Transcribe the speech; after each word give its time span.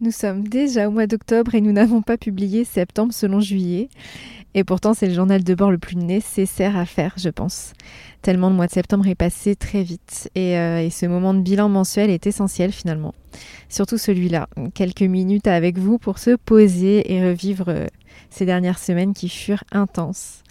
Nous 0.00 0.12
sommes 0.12 0.46
déjà 0.46 0.86
au 0.86 0.92
mois 0.92 1.08
d'octobre 1.08 1.56
et 1.56 1.60
nous 1.60 1.72
n'avons 1.72 2.02
pas 2.02 2.16
publié 2.16 2.64
septembre 2.64 3.12
selon 3.12 3.40
juillet. 3.40 3.88
Et 4.54 4.62
pourtant, 4.62 4.94
c'est 4.94 5.08
le 5.08 5.14
journal 5.14 5.42
de 5.42 5.54
bord 5.56 5.72
le 5.72 5.78
plus 5.78 5.96
nécessaire 5.96 6.76
à 6.76 6.86
faire, 6.86 7.14
je 7.16 7.28
pense. 7.30 7.72
Tellement 8.22 8.48
le 8.48 8.54
mois 8.54 8.68
de 8.68 8.72
septembre 8.72 9.08
est 9.08 9.16
passé 9.16 9.56
très 9.56 9.82
vite. 9.82 10.30
Et, 10.36 10.56
euh, 10.56 10.80
et 10.80 10.90
ce 10.90 11.06
moment 11.06 11.34
de 11.34 11.40
bilan 11.40 11.68
mensuel 11.68 12.10
est 12.10 12.28
essentiel 12.28 12.70
finalement. 12.70 13.12
Surtout 13.68 13.98
celui-là. 13.98 14.48
Quelques 14.72 15.02
minutes 15.02 15.48
avec 15.48 15.78
vous 15.78 15.98
pour 15.98 16.20
se 16.20 16.36
poser 16.36 17.12
et 17.12 17.24
revivre 17.24 17.68
euh, 17.68 17.86
ces 18.30 18.46
dernières 18.46 18.78
semaines 18.78 19.14
qui 19.14 19.28
furent 19.28 19.64
intenses. 19.72 20.44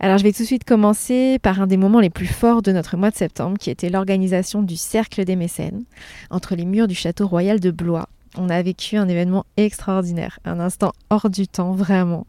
Alors 0.00 0.16
je 0.16 0.24
vais 0.24 0.32
tout 0.32 0.42
de 0.42 0.46
suite 0.46 0.64
commencer 0.64 1.38
par 1.42 1.60
un 1.60 1.66
des 1.66 1.76
moments 1.76 2.00
les 2.00 2.10
plus 2.10 2.26
forts 2.26 2.62
de 2.62 2.72
notre 2.72 2.96
mois 2.96 3.10
de 3.10 3.16
septembre, 3.16 3.58
qui 3.58 3.68
était 3.68 3.90
l'organisation 3.90 4.62
du 4.62 4.76
Cercle 4.76 5.24
des 5.26 5.36
mécènes, 5.36 5.84
entre 6.30 6.56
les 6.56 6.64
murs 6.64 6.88
du 6.88 6.94
château 6.94 7.28
royal 7.28 7.60
de 7.60 7.70
Blois, 7.70 8.08
on 8.36 8.48
a 8.48 8.62
vécu 8.62 8.96
un 8.96 9.08
événement 9.08 9.44
extraordinaire, 9.56 10.38
un 10.44 10.58
instant 10.60 10.92
hors 11.10 11.28
du 11.28 11.46
temps, 11.46 11.72
vraiment. 11.72 12.26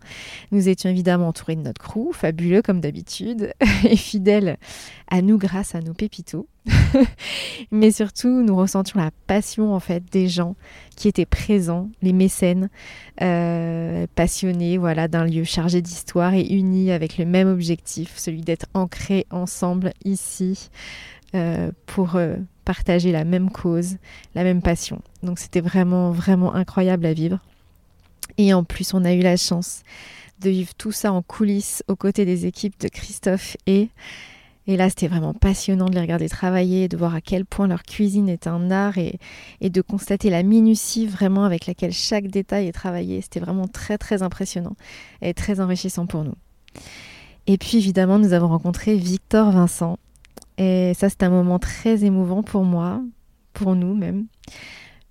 Nous 0.52 0.68
étions 0.68 0.90
évidemment 0.90 1.30
entourés 1.30 1.56
de 1.56 1.62
notre 1.62 1.82
crew, 1.82 2.12
fabuleux 2.14 2.62
comme 2.62 2.82
d'habitude, 2.82 3.54
et 3.84 3.96
fidèles 3.96 4.58
à 5.10 5.22
nous 5.22 5.38
grâce 5.38 5.76
à 5.76 5.82
nos 5.82 5.94
pépitos. 5.94 6.48
Mais 7.72 7.92
surtout, 7.92 8.44
nous 8.44 8.56
ressentions 8.56 9.00
la 9.00 9.12
passion 9.28 9.74
en 9.74 9.80
fait 9.80 10.04
des 10.12 10.28
gens 10.28 10.56
qui 10.96 11.08
étaient 11.08 11.26
présents, 11.26 11.90
les 12.02 12.14
mécènes, 12.14 12.70
euh, 13.22 14.06
passionnés 14.16 14.78
voilà, 14.78 15.08
d'un 15.08 15.26
lieu 15.26 15.44
chargé 15.44 15.82
d'histoire 15.82 16.34
et 16.34 16.46
unis 16.46 16.92
avec 16.92 17.18
le 17.18 17.26
même 17.26 17.48
objectif, 17.48 18.18
celui 18.18 18.42
d'être 18.42 18.66
ancrés 18.74 19.26
ensemble 19.30 19.94
ici 20.06 20.70
euh, 21.36 21.72
pour 21.88 22.16
euh, 22.16 22.36
partager 22.64 23.12
la 23.12 23.24
même 23.24 23.52
cause, 23.52 23.98
la 24.36 24.44
même 24.44 24.62
passion. 24.62 25.02
Donc 25.22 25.40
c'était 25.40 25.62
vraiment, 25.62 26.12
vraiment 26.12 26.54
incroyable 26.54 27.06
à 27.06 27.14
vivre. 27.14 27.40
Et 28.38 28.54
en 28.54 28.64
plus, 28.64 28.94
on 28.94 29.06
a 29.06 29.14
eu 29.14 29.22
la 29.22 29.38
chance 29.38 29.84
de 30.42 30.50
vivre 30.50 30.74
tout 30.76 30.92
ça 30.92 31.12
en 31.12 31.22
coulisses 31.22 31.84
aux 31.88 31.96
côtés 31.96 32.26
des 32.26 32.46
équipes 32.46 32.80
de 32.80 32.88
Christophe 32.88 33.58
et 33.68 33.90
et 34.66 34.78
là, 34.78 34.88
c'était 34.88 35.10
vraiment 35.10 35.34
passionnant 35.34 35.88
de 35.88 35.96
les 35.96 36.00
regarder 36.00 36.30
travailler, 36.30 36.88
de 36.88 36.96
voir 36.96 37.14
à 37.14 37.20
quel 37.20 37.44
point 37.46 37.68
leur 37.68 37.84
cuisine 37.84 38.30
est 38.30 38.48
un 38.48 38.72
art 38.72 38.98
et, 38.98 39.20
et, 39.60 39.70
de 39.70 39.82
constater 39.82 40.30
la 40.30 40.42
minutie 40.42 41.06
vraiment 41.06 41.44
avec 41.44 41.66
laquelle 41.66 41.92
chaque 41.92 42.28
détail 42.28 42.68
est 42.68 42.72
travaillé. 42.72 43.20
C'était 43.20 43.42
vraiment 43.42 43.68
très 43.68 43.98
très 43.98 44.24
impressionnant 44.24 44.78
et 45.22 45.34
très 45.34 45.60
enrichissant 45.60 46.06
pour 46.06 46.24
nous. 46.24 46.36
Et 47.46 47.58
puis 47.58 47.78
évidemment, 47.78 48.20
nous 48.20 48.32
avons 48.32 48.48
rencontré 48.48 48.96
Victor 48.96 49.52
Vincent, 49.52 50.00
et 50.58 50.94
ça, 50.94 51.10
c'est 51.10 51.24
un 51.24 51.30
moment 51.30 51.60
très 51.60 52.04
émouvant 52.04 52.44
pour 52.44 52.64
moi, 52.64 53.02
pour 53.54 53.76
nous 53.76 53.96
même, 53.96 54.26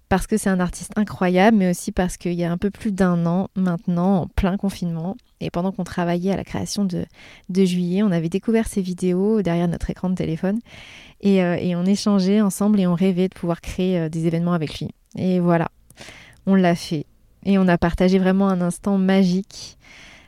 parce 0.08 0.26
que 0.26 0.36
c'est 0.36 0.50
un 0.50 0.60
artiste 0.60 0.92
incroyable, 0.96 1.56
mais 1.56 1.70
aussi 1.70 1.90
parce 1.90 2.18
qu'il 2.18 2.34
y 2.34 2.44
a 2.44 2.52
un 2.52 2.58
peu 2.58 2.70
plus 2.70 2.92
d'un 2.92 3.24
an 3.24 3.48
maintenant, 3.56 4.22
en 4.22 4.26
plein 4.26 4.56
confinement, 4.58 5.16
et 5.40 5.50
pendant 5.50 5.72
qu'on 5.72 5.84
travaillait 5.84 6.32
à 6.32 6.36
la 6.36 6.44
création 6.44 6.84
de, 6.84 7.06
de, 7.48 7.64
juillet, 7.64 8.02
on 8.02 8.12
avait 8.12 8.28
découvert 8.28 8.68
ses 8.68 8.82
vidéos 8.82 9.40
derrière 9.40 9.68
notre 9.68 9.88
écran 9.88 10.10
de 10.10 10.14
téléphone, 10.14 10.60
et, 11.22 11.42
euh, 11.42 11.56
et 11.58 11.74
on 11.76 11.84
échangeait 11.84 12.40
ensemble 12.40 12.78
et 12.78 12.86
on 12.86 12.94
rêvait 12.94 13.28
de 13.28 13.34
pouvoir 13.34 13.60
créer 13.60 13.98
euh, 13.98 14.08
des 14.08 14.26
événements 14.26 14.52
avec 14.52 14.78
lui. 14.80 14.90
Et 15.16 15.40
voilà, 15.40 15.70
on 16.44 16.54
l'a 16.56 16.74
fait. 16.74 17.06
Et 17.44 17.56
on 17.58 17.66
a 17.66 17.78
partagé 17.78 18.18
vraiment 18.18 18.48
un 18.48 18.60
instant 18.60 18.98
magique, 18.98 19.78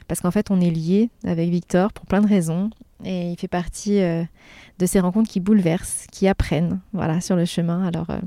parce 0.09 0.21
qu'en 0.21 0.31
fait, 0.31 0.51
on 0.51 0.61
est 0.63 0.71
liés 0.71 1.11
avec 1.25 1.51
Victor 1.51 1.93
pour 1.93 2.07
plein 2.07 2.23
de 2.23 2.27
raisons, 2.27 2.71
et 3.05 3.33
il 3.33 3.39
fait 3.39 3.49
partie... 3.49 4.01
Euh, 4.01 4.25
de 4.79 4.87
ces 4.87 5.01
rencontres 5.01 5.31
qui 5.31 5.41
bouleversent, 5.41 6.07
qui 6.11 6.27
apprennent, 6.29 6.81
voilà, 6.93 7.21
sur 7.21 7.37
le 7.37 7.45
chemin. 7.45 7.87
Alors, 7.87 8.11
euh, 8.11 8.19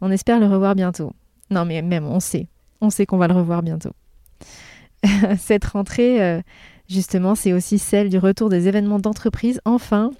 on 0.00 0.10
espère 0.10 0.38
le 0.38 0.46
revoir 0.46 0.74
bientôt. 0.74 1.12
Non, 1.50 1.64
mais 1.64 1.82
même, 1.82 2.06
on 2.06 2.20
sait, 2.20 2.46
on 2.80 2.90
sait 2.90 3.06
qu'on 3.06 3.18
va 3.18 3.28
le 3.28 3.34
revoir 3.34 3.62
bientôt. 3.62 3.92
Cette 5.38 5.64
rentrée, 5.64 6.22
euh, 6.22 6.40
justement, 6.88 7.34
c'est 7.34 7.52
aussi 7.52 7.78
celle 7.78 8.08
du 8.08 8.18
retour 8.18 8.48
des 8.48 8.68
événements 8.68 8.98
d'entreprise, 8.98 9.60
enfin. 9.64 10.10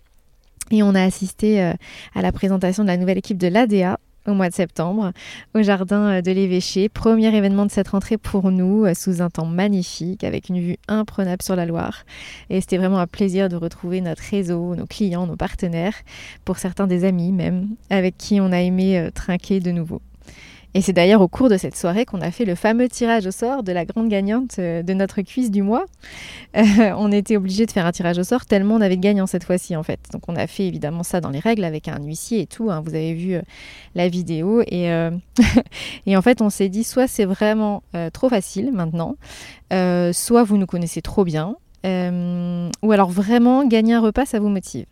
Et 0.72 0.82
on 0.82 0.94
a 0.94 1.02
assisté 1.02 1.60
à 1.60 2.22
la 2.22 2.30
présentation 2.30 2.84
de 2.84 2.88
la 2.88 2.96
nouvelle 2.96 3.18
équipe 3.18 3.38
de 3.38 3.48
l'ADA 3.48 3.98
au 4.26 4.34
mois 4.34 4.48
de 4.48 4.54
septembre 4.54 5.12
au 5.54 5.62
jardin 5.62 6.18
euh, 6.18 6.22
de 6.22 6.30
l'évêché. 6.30 6.88
Premier 6.88 7.34
événement 7.34 7.66
de 7.66 7.70
cette 7.70 7.88
rentrée 7.88 8.18
pour 8.18 8.50
nous, 8.50 8.84
euh, 8.84 8.94
sous 8.94 9.22
un 9.22 9.30
temps 9.30 9.46
magnifique, 9.46 10.24
avec 10.24 10.48
une 10.48 10.60
vue 10.60 10.76
imprenable 10.88 11.42
sur 11.42 11.56
la 11.56 11.66
Loire. 11.66 12.04
Et 12.48 12.60
c'était 12.60 12.78
vraiment 12.78 12.98
un 12.98 13.06
plaisir 13.06 13.48
de 13.48 13.56
retrouver 13.56 14.00
notre 14.00 14.22
réseau, 14.22 14.74
nos 14.74 14.86
clients, 14.86 15.26
nos 15.26 15.36
partenaires, 15.36 15.94
pour 16.44 16.58
certains 16.58 16.86
des 16.86 17.04
amis 17.04 17.32
même, 17.32 17.68
avec 17.88 18.16
qui 18.16 18.40
on 18.40 18.52
a 18.52 18.60
aimé 18.60 18.98
euh, 18.98 19.10
trinquer 19.10 19.60
de 19.60 19.70
nouveau. 19.70 20.00
Et 20.74 20.82
c'est 20.82 20.92
d'ailleurs 20.92 21.20
au 21.20 21.26
cours 21.26 21.48
de 21.48 21.56
cette 21.56 21.76
soirée 21.76 22.04
qu'on 22.04 22.20
a 22.20 22.30
fait 22.30 22.44
le 22.44 22.54
fameux 22.54 22.88
tirage 22.88 23.26
au 23.26 23.32
sort 23.32 23.64
de 23.64 23.72
la 23.72 23.84
grande 23.84 24.08
gagnante 24.08 24.58
euh, 24.60 24.82
de 24.82 24.94
notre 24.94 25.20
cuisse 25.22 25.50
du 25.50 25.62
mois. 25.62 25.84
Euh, 26.56 26.62
on 26.96 27.10
était 27.10 27.36
obligé 27.36 27.66
de 27.66 27.72
faire 27.72 27.86
un 27.86 27.92
tirage 27.92 28.18
au 28.18 28.24
sort 28.24 28.46
tellement 28.46 28.76
on 28.76 28.80
avait 28.80 28.96
de 28.96 29.26
cette 29.26 29.44
fois-ci 29.44 29.74
en 29.74 29.82
fait. 29.82 29.98
Donc 30.12 30.22
on 30.28 30.36
a 30.36 30.46
fait 30.46 30.66
évidemment 30.66 31.02
ça 31.02 31.20
dans 31.20 31.30
les 31.30 31.40
règles 31.40 31.64
avec 31.64 31.88
un 31.88 32.00
huissier 32.00 32.40
et 32.42 32.46
tout. 32.46 32.70
Hein. 32.70 32.82
Vous 32.84 32.94
avez 32.94 33.14
vu 33.14 33.34
euh, 33.34 33.42
la 33.96 34.08
vidéo 34.08 34.62
et 34.66 34.90
en 36.16 36.22
fait 36.22 36.40
on 36.40 36.50
s'est 36.50 36.68
dit 36.68 36.84
soit 36.84 37.08
c'est 37.08 37.24
vraiment 37.24 37.82
trop 38.12 38.28
facile 38.28 38.70
maintenant, 38.72 39.16
soit 40.12 40.44
vous 40.44 40.56
nous 40.56 40.66
connaissez 40.66 41.02
trop 41.02 41.24
bien, 41.24 41.56
ou 41.84 42.92
alors 42.92 43.10
vraiment 43.10 43.66
gagner 43.66 43.94
un 43.94 44.00
repas 44.00 44.26
ça 44.26 44.38
vous 44.38 44.48
motive. 44.48 44.86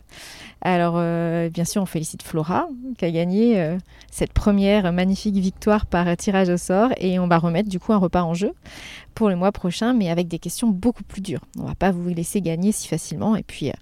Alors, 0.61 0.95
euh, 0.97 1.49
bien 1.49 1.63
sûr, 1.63 1.81
on 1.81 1.85
félicite 1.85 2.21
Flora 2.21 2.67
qui 2.97 3.05
a 3.05 3.11
gagné 3.11 3.59
euh, 3.61 3.77
cette 4.11 4.33
première 4.33 4.91
magnifique 4.91 5.35
victoire 5.35 5.85
par 5.85 6.15
tirage 6.17 6.49
au 6.49 6.57
sort 6.57 6.89
et 6.97 7.17
on 7.19 7.27
va 7.27 7.37
remettre 7.37 7.69
du 7.69 7.79
coup 7.79 7.93
un 7.93 7.97
repas 7.97 8.23
en 8.23 8.33
jeu 8.33 8.51
pour 9.15 9.29
le 9.29 9.35
mois 9.35 9.51
prochain, 9.51 9.93
mais 9.93 10.09
avec 10.09 10.27
des 10.27 10.39
questions 10.39 10.67
beaucoup 10.67 11.03
plus 11.03 11.21
dures. 11.21 11.45
On 11.57 11.63
va 11.63 11.75
pas 11.75 11.91
vous 11.91 12.09
laisser 12.09 12.41
gagner 12.41 12.71
si 12.71 12.87
facilement 12.87 13.35
et 13.37 13.43
puis 13.43 13.69
euh, 13.69 13.73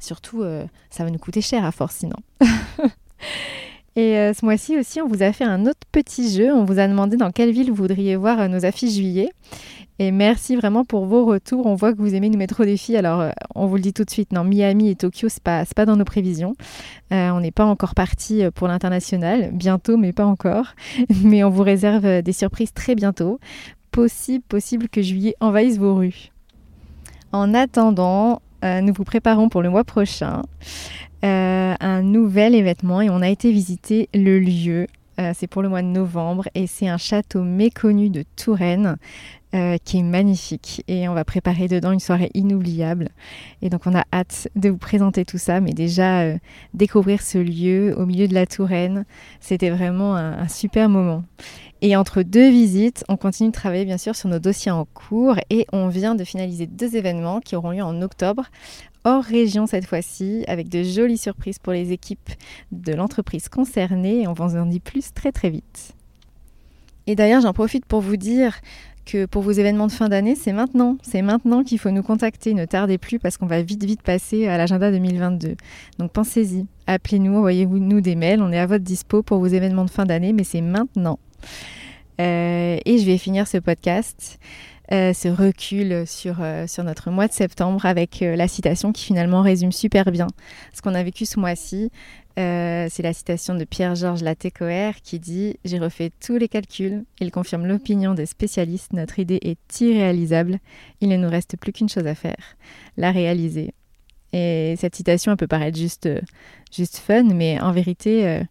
surtout, 0.00 0.44
ça 0.90 1.04
va 1.04 1.10
nous 1.10 1.18
coûter 1.18 1.40
cher 1.40 1.64
à 1.64 1.72
force 1.72 1.96
sinon. 1.96 2.16
Et 3.96 4.32
ce 4.34 4.44
mois-ci 4.44 4.76
aussi, 4.76 5.00
on 5.00 5.06
vous 5.06 5.22
a 5.22 5.32
fait 5.32 5.44
un 5.44 5.66
autre 5.66 5.80
petit 5.92 6.28
jeu. 6.28 6.52
On 6.52 6.64
vous 6.64 6.80
a 6.80 6.88
demandé 6.88 7.16
dans 7.16 7.30
quelle 7.30 7.52
ville 7.52 7.70
vous 7.70 7.76
voudriez 7.76 8.16
voir 8.16 8.48
nos 8.48 8.64
affiches 8.64 8.94
juillet. 8.94 9.30
Et 10.00 10.10
merci 10.10 10.56
vraiment 10.56 10.84
pour 10.84 11.06
vos 11.06 11.24
retours. 11.24 11.66
On 11.66 11.76
voit 11.76 11.92
que 11.92 11.98
vous 11.98 12.16
aimez 12.16 12.28
nous 12.28 12.38
mettre 12.38 12.62
au 12.62 12.64
défi. 12.64 12.96
Alors, 12.96 13.20
euh, 13.20 13.30
on 13.54 13.66
vous 13.66 13.76
le 13.76 13.82
dit 13.82 13.92
tout 13.92 14.04
de 14.04 14.10
suite, 14.10 14.32
non, 14.32 14.42
Miami 14.42 14.90
et 14.90 14.96
Tokyo, 14.96 15.28
c'est 15.28 15.42
pas, 15.42 15.64
pas 15.76 15.86
dans 15.86 15.96
nos 15.96 16.04
prévisions. 16.04 16.54
Euh, 17.12 17.30
on 17.30 17.40
n'est 17.40 17.52
pas 17.52 17.64
encore 17.64 17.94
parti 17.94 18.42
euh, 18.42 18.50
pour 18.50 18.66
l'international. 18.66 19.50
Bientôt, 19.52 19.96
mais 19.96 20.12
pas 20.12 20.26
encore. 20.26 20.74
Mais 21.22 21.44
on 21.44 21.50
vous 21.50 21.62
réserve 21.62 22.22
des 22.22 22.32
surprises 22.32 22.72
très 22.72 22.96
bientôt. 22.96 23.38
Possible, 23.92 24.42
possible 24.48 24.88
que 24.88 25.00
juillet 25.00 25.36
envahisse 25.38 25.78
vos 25.78 25.94
rues. 25.94 26.32
En 27.30 27.54
attendant, 27.54 28.40
nous 28.62 28.94
vous 28.94 29.04
préparons 29.04 29.48
pour 29.50 29.60
le 29.60 29.68
mois 29.68 29.84
prochain 29.84 30.42
un 31.24 32.02
nouvel 32.02 32.54
événement 32.54 33.00
et 33.00 33.10
on 33.10 33.22
a 33.22 33.28
été 33.28 33.50
visiter 33.50 34.08
le 34.14 34.38
lieu 34.38 34.86
c'est 35.32 35.46
pour 35.46 35.62
le 35.62 35.68
mois 35.68 35.80
de 35.80 35.86
novembre 35.86 36.48
et 36.56 36.66
c'est 36.66 36.88
un 36.88 36.96
château 36.96 37.44
méconnu 37.44 38.10
de 38.10 38.24
Touraine 38.34 38.96
euh, 39.54 39.76
qui 39.84 39.98
est 39.98 40.02
magnifique. 40.02 40.82
Et 40.88 41.08
on 41.08 41.14
va 41.14 41.24
préparer 41.24 41.68
dedans 41.68 41.92
une 41.92 42.00
soirée 42.00 42.28
inoubliable. 42.34 43.10
Et 43.62 43.70
donc 43.70 43.82
on 43.86 43.94
a 43.94 44.02
hâte 44.12 44.48
de 44.56 44.68
vous 44.68 44.78
présenter 44.78 45.24
tout 45.24 45.38
ça. 45.38 45.60
Mais 45.60 45.72
déjà, 45.72 46.22
euh, 46.22 46.38
découvrir 46.72 47.22
ce 47.22 47.38
lieu 47.38 47.94
au 47.96 48.04
milieu 48.04 48.26
de 48.26 48.34
la 48.34 48.46
Touraine, 48.46 49.04
c'était 49.38 49.70
vraiment 49.70 50.16
un, 50.16 50.38
un, 50.40 50.48
super 50.48 50.88
moment. 50.88 51.22
Et 51.82 51.94
entre 51.94 52.22
deux 52.22 52.50
visites, 52.50 53.04
on 53.08 53.16
continue 53.16 53.50
de 53.50 53.54
travailler 53.54 53.84
bien 53.84 53.98
sûr 53.98 54.16
sur 54.16 54.28
nos 54.28 54.40
dossiers 54.40 54.72
en 54.72 54.86
cours. 54.86 55.36
Et 55.50 55.68
on 55.72 55.86
vient 55.86 56.16
de 56.16 56.24
finaliser 56.24 56.66
deux 56.66 56.96
événements 56.96 57.38
qui 57.38 57.54
auront 57.54 57.70
lieu 57.70 57.82
en 57.82 58.02
octobre 58.02 58.46
hors 59.04 59.22
région 59.22 59.66
cette 59.66 59.86
fois-ci, 59.86 60.44
avec 60.48 60.68
de 60.68 60.82
jolies 60.82 61.18
surprises 61.18 61.58
pour 61.58 61.72
les 61.72 61.92
équipes 61.92 62.30
de 62.72 62.92
l'entreprise 62.92 63.48
concernée. 63.48 64.22
Et 64.22 64.28
on 64.28 64.32
vous 64.32 64.56
en 64.56 64.66
dit 64.66 64.80
plus 64.80 65.12
très 65.12 65.32
très 65.32 65.50
vite. 65.50 65.94
Et 67.06 67.14
d'ailleurs, 67.14 67.42
j'en 67.42 67.52
profite 67.52 67.84
pour 67.84 68.00
vous 68.00 68.16
dire 68.16 68.60
que 69.04 69.26
pour 69.26 69.42
vos 69.42 69.50
événements 69.50 69.86
de 69.86 69.92
fin 69.92 70.08
d'année, 70.08 70.34
c'est 70.34 70.52
maintenant. 70.52 70.96
C'est 71.02 71.22
maintenant 71.22 71.62
qu'il 71.62 71.78
faut 71.78 71.90
nous 71.90 72.02
contacter. 72.02 72.54
Ne 72.54 72.64
tardez 72.64 72.98
plus 72.98 73.18
parce 73.18 73.36
qu'on 73.36 73.46
va 73.46 73.62
vite, 73.62 73.84
vite 73.84 74.02
passer 74.02 74.46
à 74.46 74.56
l'agenda 74.56 74.90
2022. 74.90 75.56
Donc 75.98 76.12
pensez-y. 76.12 76.66
Appelez-nous, 76.86 77.36
envoyez-nous 77.36 78.00
des 78.00 78.14
mails. 78.14 78.42
On 78.42 78.52
est 78.52 78.58
à 78.58 78.66
votre 78.66 78.84
dispo 78.84 79.22
pour 79.22 79.38
vos 79.38 79.46
événements 79.46 79.84
de 79.84 79.90
fin 79.90 80.06
d'année, 80.06 80.32
mais 80.32 80.44
c'est 80.44 80.62
maintenant. 80.62 81.18
Euh, 82.20 82.78
et 82.84 82.98
je 82.98 83.04
vais 83.04 83.18
finir 83.18 83.46
ce 83.48 83.58
podcast, 83.58 84.38
euh, 84.92 85.12
ce 85.12 85.28
recul 85.28 86.06
sur, 86.06 86.36
euh, 86.40 86.66
sur 86.66 86.84
notre 86.84 87.10
mois 87.10 87.26
de 87.26 87.32
septembre 87.32 87.86
avec 87.86 88.20
la 88.20 88.48
citation 88.48 88.92
qui 88.92 89.04
finalement 89.04 89.42
résume 89.42 89.72
super 89.72 90.10
bien 90.10 90.26
ce 90.74 90.82
qu'on 90.82 90.94
a 90.94 91.02
vécu 91.02 91.24
ce 91.24 91.40
mois-ci. 91.40 91.90
c'est 92.36 93.02
la 93.02 93.12
citation 93.12 93.54
de 93.54 93.64
Pierre-Georges 93.64 94.22
Latécoère 94.22 95.00
qui 95.02 95.18
dit 95.18 95.56
J'ai 95.64 95.78
refait 95.78 96.10
tous 96.24 96.36
les 96.36 96.48
calculs. 96.48 97.04
Il 97.20 97.30
confirme 97.30 97.66
l'opinion 97.66 98.14
des 98.14 98.26
spécialistes. 98.26 98.92
Notre 98.92 99.18
idée 99.18 99.38
est 99.42 99.80
irréalisable. 99.80 100.58
Il 101.00 101.08
ne 101.08 101.16
nous 101.16 101.30
reste 101.30 101.56
plus 101.56 101.72
qu'une 101.72 101.88
chose 101.88 102.06
à 102.06 102.14
faire 102.14 102.56
la 102.96 103.10
réaliser. 103.10 103.72
Et 104.32 104.74
cette 104.78 104.96
citation, 104.96 105.32
elle 105.32 105.38
peut 105.38 105.46
paraître 105.46 105.78
juste, 105.78 106.08
juste 106.74 106.96
fun, 106.96 107.22
mais 107.22 107.60
en 107.60 107.70
vérité, 107.70 108.42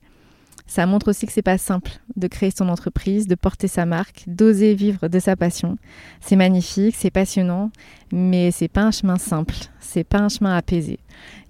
ça 0.65 0.86
montre 0.86 1.10
aussi 1.10 1.25
que 1.25 1.33
c'est 1.33 1.42
pas 1.42 1.57
simple 1.57 1.92
de 2.15 2.27
créer 2.27 2.51
son 2.51 2.69
entreprise, 2.69 3.27
de 3.27 3.36
porter 3.36 3.68
sa 3.68 3.86
marque, 3.86 4.24
d'oser 4.27 4.74
vivre 4.74 5.07
de 5.07 5.19
sa 5.19 5.36
passion. 5.36 5.77
C'est 6.21 6.36
magnifique, 6.36 6.95
c'est 6.98 7.12
passionnant, 7.12 7.71
mais 8.12 8.51
c'est 8.51 8.68
pas 8.68 8.83
un 8.83 8.92
chemin 8.92 9.18
simple, 9.18 9.56
c'est 9.80 10.04
pas 10.04 10.19
un 10.19 10.30
chemin 10.30 10.56
apaisé. 10.56 11.00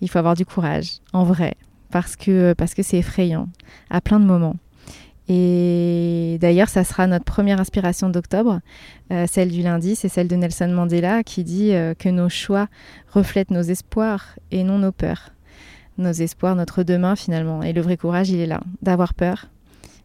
Il 0.02 0.10
faut 0.10 0.20
avoir 0.20 0.36
du 0.36 0.46
courage, 0.46 1.00
en 1.14 1.24
vrai, 1.24 1.56
parce 1.92 2.16
que 2.16 2.54
parce 2.54 2.74
que 2.74 2.84
c'est 2.84 2.98
effrayant 2.98 3.50
à 3.90 4.02
plein 4.02 4.20
de 4.20 4.26
moments. 4.26 4.56
Et 5.30 6.38
d'ailleurs, 6.42 6.68
ça 6.68 6.84
sera 6.84 7.08
notre 7.08 7.24
première 7.24 7.62
inspiration 7.62 8.10
d'octobre, 8.10 8.60
euh, 9.12 9.26
celle 9.26 9.52
du 9.52 9.62
lundi, 9.62 9.96
c'est 9.96 10.10
celle 10.10 10.28
de 10.28 10.36
Nelson 10.36 10.68
Mandela 10.68 11.24
qui 11.24 11.46
dit 11.46 11.74
euh, 11.74 11.94
que 11.94 12.10
nos 12.10 12.28
choix 12.28 12.68
reflètent 13.14 13.52
nos 13.52 13.62
espoirs 13.62 14.38
et 14.52 14.64
non 14.64 14.80
nos 14.80 14.92
peurs 14.92 15.30
nos 15.98 16.12
espoirs, 16.12 16.56
notre 16.56 16.84
demain 16.84 17.16
finalement. 17.16 17.64
Et 17.64 17.74
le 17.74 17.82
vrai 17.82 17.98
courage, 17.98 18.30
il 18.30 18.40
est 18.40 18.48
là, 18.48 18.62
d'avoir 18.82 19.14
peur, 19.14 19.48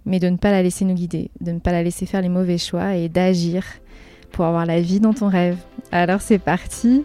mais 0.07 0.19
de 0.19 0.29
ne 0.29 0.37
pas 0.37 0.51
la 0.51 0.63
laisser 0.63 0.85
nous 0.85 0.95
guider, 0.95 1.31
de 1.41 1.53
ne 1.53 1.59
pas 1.59 1.73
la 1.73 1.83
laisser 1.83 2.07
faire 2.07 2.23
les 2.23 2.29
mauvais 2.29 2.59
choix 2.59 2.95
et 2.95 3.09
d'agir 3.09 3.65
pour 4.33 4.45
avoir 4.45 4.67
la 4.67 4.81
vie 4.81 5.01
dont 5.01 5.15
on 5.21 5.29
rêve. 5.29 5.57
Alors 5.93 6.21
c'est 6.21 6.39
parti 6.39 7.05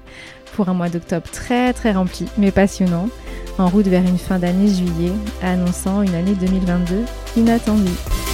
pour 0.55 0.69
un 0.69 0.73
mois 0.73 0.89
d'octobre 0.89 1.29
très 1.31 1.73
très 1.73 1.91
rempli, 1.93 2.25
mais 2.37 2.51
passionnant, 2.51 3.09
en 3.57 3.67
route 3.67 3.87
vers 3.87 4.03
une 4.03 4.17
fin 4.17 4.39
d'année 4.39 4.67
juillet, 4.67 5.11
annonçant 5.41 6.01
une 6.01 6.15
année 6.15 6.35
2022 6.35 7.03
inattendue. 7.37 8.32